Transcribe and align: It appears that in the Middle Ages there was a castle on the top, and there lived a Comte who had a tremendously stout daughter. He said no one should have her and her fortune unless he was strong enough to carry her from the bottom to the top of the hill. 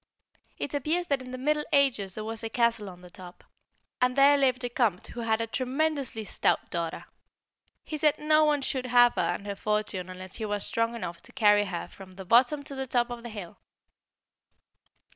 It 0.57 0.73
appears 0.73 1.05
that 1.09 1.21
in 1.21 1.29
the 1.29 1.37
Middle 1.37 1.63
Ages 1.71 2.15
there 2.15 2.23
was 2.23 2.43
a 2.43 2.49
castle 2.49 2.89
on 2.89 3.01
the 3.01 3.11
top, 3.11 3.43
and 4.01 4.15
there 4.15 4.35
lived 4.35 4.63
a 4.63 4.69
Comte 4.69 5.05
who 5.09 5.19
had 5.19 5.39
a 5.39 5.45
tremendously 5.45 6.23
stout 6.23 6.71
daughter. 6.71 7.05
He 7.83 7.97
said 7.97 8.17
no 8.17 8.43
one 8.43 8.63
should 8.63 8.87
have 8.87 9.13
her 9.13 9.21
and 9.21 9.45
her 9.45 9.53
fortune 9.53 10.09
unless 10.09 10.37
he 10.37 10.45
was 10.47 10.65
strong 10.65 10.95
enough 10.95 11.21
to 11.21 11.31
carry 11.31 11.65
her 11.65 11.87
from 11.87 12.15
the 12.15 12.25
bottom 12.25 12.63
to 12.63 12.73
the 12.73 12.87
top 12.87 13.11
of 13.11 13.21
the 13.21 13.29
hill. 13.29 13.59